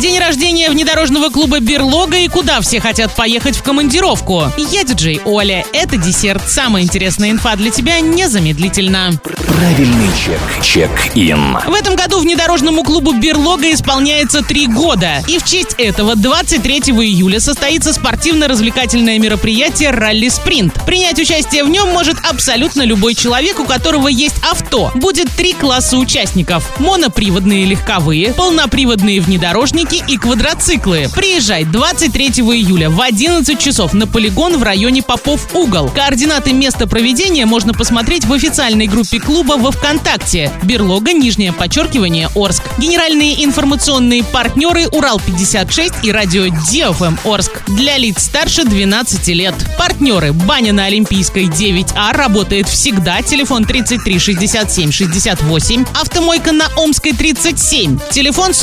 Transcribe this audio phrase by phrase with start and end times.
[0.00, 4.44] День рождения внедорожного клуба «Берлога» и куда все хотят поехать в командировку.
[4.56, 5.64] Я диджей Оля.
[5.72, 6.40] Это десерт.
[6.46, 9.10] Самая интересная инфа для тебя незамедлительно.
[9.24, 10.38] Правильный чек.
[10.62, 11.58] Чек-ин.
[11.66, 15.24] В этом году внедорожному клубу «Берлога» исполняется три года.
[15.26, 20.74] И в честь этого 23 июля состоится спортивно-развлекательное мероприятие «Ралли Спринт».
[20.86, 24.92] Принять участие в нем может абсолютно любой человек, у которого есть авто.
[24.94, 26.78] Будет три класса участников.
[26.78, 31.08] Моноприводные легковые, полноприводные внедорожники и квадроциклы.
[31.14, 35.88] Приезжай 23 июля в 11 часов на полигон в районе Попов Угол.
[35.90, 40.52] Координаты места проведения можно посмотреть в официальной группе клуба во ВКонтакте.
[40.62, 42.62] Берлога, нижнее подчеркивание, Орск.
[42.78, 47.62] Генеральные информационные партнеры Урал-56 и радио DFM Орск.
[47.68, 49.54] Для лиц старше 12 лет.
[49.78, 53.22] Партнеры Баня на Олимпийской 9А работает всегда.
[53.22, 55.84] Телефон 33 67 68.
[55.94, 57.98] Автомойка на Омской 37.
[58.10, 58.54] Телефон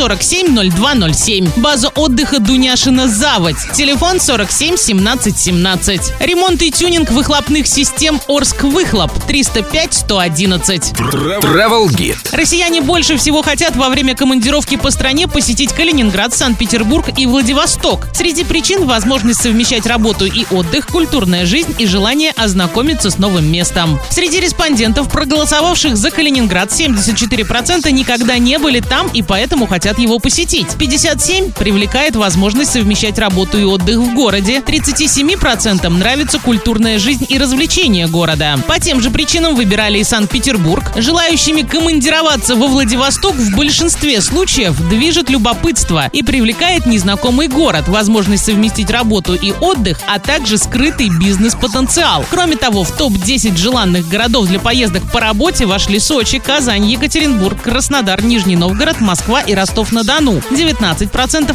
[1.15, 1.59] 470207.
[1.61, 3.55] База отдыха Дуняшина Заводь.
[3.73, 6.01] Телефон 47 17 17.
[6.20, 10.93] Ремонт и тюнинг выхлопных систем Орск Выхлоп 305 111.
[10.93, 12.17] Travel Guide.
[12.31, 18.07] Россияне больше всего хотят во время командировки по стране посетить Калининград, Санкт-Петербург и Владивосток.
[18.13, 23.99] Среди причин возможность совмещать работу и отдых, культурная жизнь и желание ознакомиться с новым местом.
[24.09, 30.68] Среди респондентов, проголосовавших за Калининград, 74% никогда не были там и поэтому хотят его посетить.
[31.05, 34.63] 57% привлекает возможность совмещать работу и отдых в городе.
[34.65, 38.57] 37% нравится культурная жизнь и развлечения города.
[38.67, 40.93] По тем же причинам выбирали и Санкт-Петербург.
[40.95, 48.90] Желающими командироваться во Владивосток в большинстве случаев движет любопытство и привлекает незнакомый город, возможность совместить
[48.90, 52.25] работу и отдых, а также скрытый бизнес-потенциал.
[52.31, 58.23] Кроме того, в топ-10 желанных городов для поездок по работе вошли Сочи, Казань, Екатеринбург, Краснодар,
[58.23, 60.41] Нижний Новгород, Москва и Ростов-на-Дону.
[60.49, 60.95] 19%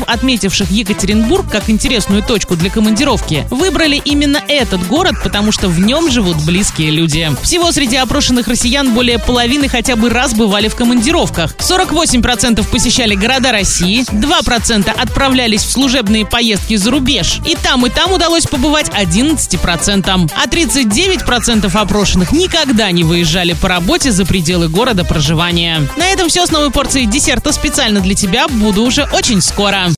[0.07, 6.11] отметивших Екатеринбург как интересную точку для командировки выбрали именно этот город, потому что в нем
[6.11, 7.31] живут близкие люди.
[7.43, 11.55] Всего среди опрошенных россиян более половины хотя бы раз бывали в командировках.
[11.57, 17.39] 48% посещали города России, 2% отправлялись в служебные поездки за рубеж.
[17.47, 20.31] И там, и там удалось побывать 11%.
[20.35, 25.89] А 39% опрошенных никогда не выезжали по работе за пределы города проживания.
[25.97, 28.49] На этом все с новой порцией десерта специально для тебя.
[28.49, 29.87] Буду уже очень Martins, Cora.